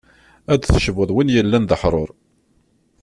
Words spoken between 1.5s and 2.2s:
d aḥrur.